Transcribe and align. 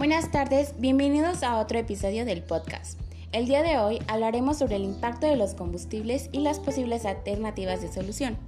Buenas 0.00 0.30
tardes, 0.30 0.72
bienvenidos 0.78 1.42
a 1.42 1.58
otro 1.58 1.78
episodio 1.78 2.24
del 2.24 2.42
podcast. 2.42 2.98
El 3.32 3.44
día 3.44 3.62
de 3.62 3.76
hoy 3.76 3.98
hablaremos 4.08 4.56
sobre 4.56 4.76
el 4.76 4.84
impacto 4.84 5.26
de 5.26 5.36
los 5.36 5.52
combustibles 5.52 6.30
y 6.32 6.40
las 6.40 6.58
posibles 6.58 7.04
alternativas 7.04 7.82
de 7.82 7.92
solución. 7.92 8.38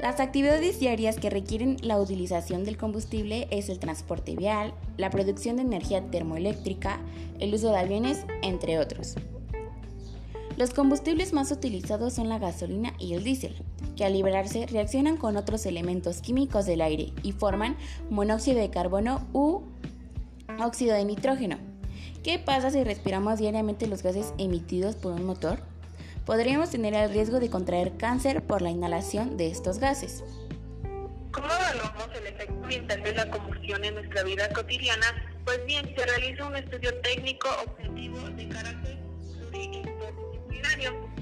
Las 0.00 0.18
actividades 0.18 0.80
diarias 0.80 1.18
que 1.18 1.30
requieren 1.30 1.76
la 1.82 2.00
utilización 2.00 2.64
del 2.64 2.76
combustible 2.76 3.46
es 3.52 3.68
el 3.68 3.78
transporte 3.78 4.34
vial, 4.34 4.74
la 4.96 5.10
producción 5.10 5.54
de 5.54 5.62
energía 5.62 6.10
termoeléctrica, 6.10 6.98
el 7.38 7.54
uso 7.54 7.70
de 7.70 7.78
aviones, 7.78 8.26
entre 8.42 8.80
otros. 8.80 9.14
Los 10.56 10.74
combustibles 10.74 11.32
más 11.32 11.52
utilizados 11.52 12.14
son 12.14 12.28
la 12.28 12.40
gasolina 12.40 12.92
y 12.98 13.14
el 13.14 13.22
diésel, 13.22 13.54
que 13.94 14.04
al 14.04 14.14
liberarse 14.14 14.66
reaccionan 14.66 15.16
con 15.16 15.36
otros 15.36 15.64
elementos 15.64 16.20
químicos 16.20 16.66
del 16.66 16.80
aire 16.80 17.12
y 17.22 17.30
forman 17.30 17.76
monóxido 18.10 18.58
de 18.58 18.70
carbono 18.70 19.28
u 19.32 19.60
óxido 20.58 20.94
de 20.94 21.04
nitrógeno. 21.04 21.58
¿Qué 22.22 22.38
pasa 22.38 22.70
si 22.70 22.84
respiramos 22.84 23.38
diariamente 23.38 23.86
los 23.86 24.02
gases 24.02 24.34
emitidos 24.38 24.96
por 24.96 25.12
un 25.12 25.24
motor? 25.24 25.60
Podríamos 26.26 26.70
tener 26.70 26.94
el 26.94 27.10
riesgo 27.10 27.40
de 27.40 27.50
contraer 27.50 27.96
cáncer 27.96 28.42
por 28.42 28.62
la 28.62 28.70
inhalación 28.70 29.36
de 29.36 29.48
estos 29.48 29.78
gases. 29.78 30.22
¿Cómo 31.32 31.46
evaluamos 31.46 32.08
el 32.14 32.26
efecto 32.26 32.54
ambiental 32.62 33.02
de 33.02 33.14
la 33.14 33.30
combustión 33.30 33.84
en 33.84 33.94
nuestra 33.94 34.22
vida 34.24 34.48
cotidiana? 34.52 35.06
Pues 35.44 35.64
bien, 35.66 35.94
se 35.96 36.04
realiza 36.04 36.46
un 36.46 36.56
estudio 36.56 36.94
técnico 37.00 37.48
objetivo 37.64 38.18
de 38.30 38.48
carácter 38.48 39.00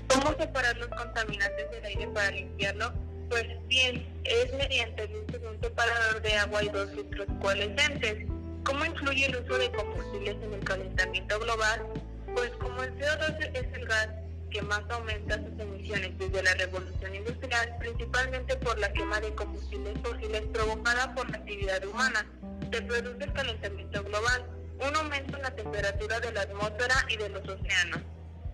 ¿Cómo 0.09 0.37
separar 0.39 0.77
los 0.79 0.89
contaminantes 0.89 1.71
del 1.71 1.85
aire 1.85 2.09
para 2.09 2.31
limpiarlo? 2.31 2.93
Pues 3.29 3.47
bien, 3.67 4.07
es 4.25 4.53
mediante 4.55 5.05
el 5.05 5.47
un 5.47 5.61
separador 5.61 6.23
de 6.23 6.35
agua 6.35 6.65
y 6.65 6.69
dos 6.69 6.91
filtros 6.91 7.27
coalescentes. 7.41 8.27
¿Cómo 8.65 8.85
influye 8.85 9.27
el 9.27 9.37
uso 9.37 9.59
de 9.59 9.71
combustibles 9.73 10.37
en 10.43 10.55
el 10.55 10.65
calentamiento 10.65 11.39
global? 11.41 11.87
Pues 12.35 12.51
como 12.61 12.83
el 12.83 12.95
CO2 12.99 13.51
es 13.55 13.73
el 13.75 13.87
gas 13.87 14.09
que 14.51 14.63
más 14.63 14.83
aumenta 14.91 15.37
sus 15.37 15.59
emisiones 15.59 16.17
desde 16.19 16.43
la 16.43 16.55
revolución 16.55 17.15
industrial, 17.15 17.77
principalmente 17.79 18.57
por 18.57 18.79
la 18.79 18.93
quema 18.93 19.21
de 19.21 19.35
combustibles 19.35 19.99
fósiles 20.03 20.43
provocada 20.53 21.15
por 21.15 21.31
la 21.31 21.39
actividad 21.39 21.85
humana, 21.85 22.27
se 22.73 22.83
produce 22.83 23.25
el 23.25 23.33
calentamiento 23.33 24.05
global, 24.05 24.47
un 24.87 24.97
aumento 24.97 25.37
en 25.37 25.43
la 25.43 25.51
temperatura 25.51 26.21
de 26.21 26.33
la 26.33 26.43
atmósfera 26.43 26.95
y 27.09 27.17
de 27.17 27.29
los 27.29 27.43
océanos. 27.49 28.01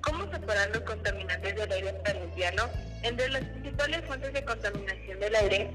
¿Cómo 0.00 0.30
separar 0.30 0.68
los 0.70 0.80
contaminantes 0.80 1.54
del 1.54 1.72
aire 1.72 1.92
para? 2.04 2.20
Entre 3.02 3.28
las 3.28 3.44
principales 3.44 4.04
fuentes 4.06 4.32
de 4.32 4.44
contaminación 4.44 5.20
del 5.20 5.34
aire 5.36 5.70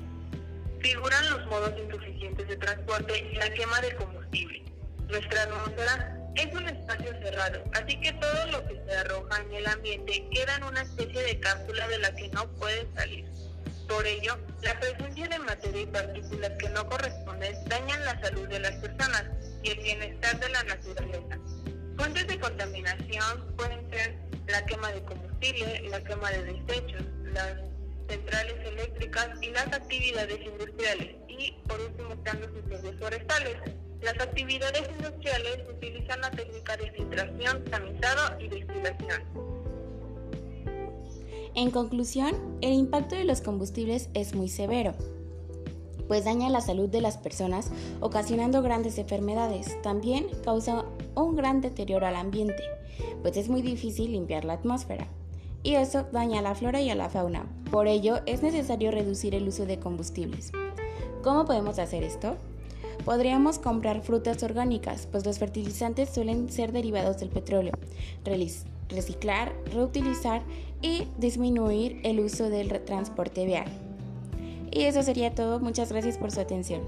figuran 0.81 1.29
los 1.29 1.45
modos 1.47 1.73
insuficientes 1.77 2.47
de 2.47 2.57
transporte 2.57 3.29
y 3.31 3.35
la 3.35 3.49
quema 3.53 3.79
de 3.81 3.95
combustible. 3.95 4.63
Nuestra 5.07 5.43
atmósfera 5.43 6.15
es 6.35 6.53
un 6.53 6.67
espacio 6.67 7.11
cerrado, 7.21 7.63
así 7.73 7.99
que 7.99 8.13
todo 8.13 8.45
lo 8.47 8.65
que 8.67 8.81
se 8.87 8.95
arroja 8.95 9.41
en 9.41 9.53
el 9.55 9.67
ambiente 9.67 10.27
queda 10.31 10.55
en 10.55 10.63
una 10.63 10.81
especie 10.81 11.21
de 11.21 11.39
cápsula 11.39 11.87
de 11.87 11.99
la 11.99 12.15
que 12.15 12.29
no 12.29 12.47
puede 12.53 12.87
salir. 12.95 13.25
Por 13.87 14.05
ello, 14.05 14.37
la 14.61 14.79
presencia 14.79 15.27
de 15.27 15.39
materia 15.39 15.81
y 15.81 15.85
partículas 15.87 16.51
que 16.59 16.69
no 16.69 16.87
corresponden 16.87 17.55
dañan 17.65 18.05
la 18.05 18.21
salud 18.21 18.47
de 18.47 18.59
las 18.59 18.73
personas 18.73 19.25
y 19.63 19.71
el 19.71 19.79
bienestar 19.79 20.39
de 20.39 20.49
la 20.49 20.63
naturaleza. 20.63 21.39
Fuentes 21.97 22.27
de 22.27 22.39
contaminación 22.39 23.55
pueden 23.57 23.89
ser 23.89 24.15
la 24.47 24.65
quema 24.65 24.91
de 24.91 25.03
combustible, 25.03 25.81
la 25.89 26.03
quema 26.03 26.29
de 26.31 26.43
desechos, 26.43 27.03
eléctricas 29.09 29.41
y 29.41 29.51
las 29.51 29.67
actividades 29.67 30.39
industriales. 30.45 31.15
Y 31.27 31.51
por 31.67 31.79
último 31.79 32.13
están 32.13 32.41
los 32.41 32.49
incendios 32.51 32.95
forestales. 32.99 33.57
Las 34.01 34.19
actividades 34.19 34.89
industriales 34.97 35.69
utilizan 35.69 36.21
la 36.21 36.31
técnica 36.31 36.77
de 36.77 36.91
filtración, 36.91 37.65
tamizado 37.65 38.39
y 38.39 38.47
destilación. 38.47 39.21
En 41.55 41.71
conclusión, 41.71 42.57
el 42.61 42.73
impacto 42.73 43.15
de 43.15 43.25
los 43.25 43.41
combustibles 43.41 44.09
es 44.13 44.33
muy 44.35 44.49
severo 44.49 44.93
pues 46.07 46.25
daña 46.25 46.49
la 46.49 46.59
salud 46.59 46.89
de 46.89 47.01
las 47.01 47.19
personas, 47.19 47.69
ocasionando 47.99 48.63
grandes 48.63 48.97
enfermedades. 48.97 49.79
También 49.83 50.25
causa 50.43 50.85
un 51.13 51.35
gran 51.35 51.61
deterioro 51.61 52.07
al 52.07 52.15
ambiente, 52.15 52.63
pues 53.21 53.37
es 53.37 53.47
muy 53.47 53.61
difícil 53.61 54.13
limpiar 54.13 54.43
la 54.43 54.53
atmósfera. 54.53 55.07
Y 55.63 55.75
eso 55.75 56.05
daña 56.11 56.39
a 56.39 56.41
la 56.41 56.55
flora 56.55 56.81
y 56.81 56.89
a 56.89 56.95
la 56.95 57.09
fauna. 57.09 57.45
Por 57.71 57.87
ello, 57.87 58.19
es 58.25 58.41
necesario 58.41 58.91
reducir 58.91 59.35
el 59.35 59.47
uso 59.47 59.65
de 59.65 59.79
combustibles. 59.79 60.51
¿Cómo 61.23 61.45
podemos 61.45 61.79
hacer 61.79 62.03
esto? 62.03 62.37
Podríamos 63.03 63.59
comprar 63.59 64.01
frutas 64.01 64.41
orgánicas, 64.43 65.07
pues 65.11 65.25
los 65.25 65.39
fertilizantes 65.39 66.09
suelen 66.09 66.49
ser 66.49 66.71
derivados 66.71 67.17
del 67.19 67.29
petróleo. 67.29 67.73
Reciclar, 68.89 69.53
reutilizar 69.71 70.41
y 70.81 71.07
disminuir 71.17 71.99
el 72.03 72.19
uso 72.19 72.49
del 72.49 72.83
transporte 72.85 73.45
vial. 73.45 73.67
Y 74.71 74.83
eso 74.83 75.03
sería 75.03 75.33
todo. 75.33 75.59
Muchas 75.59 75.91
gracias 75.91 76.17
por 76.17 76.31
su 76.31 76.39
atención. 76.39 76.81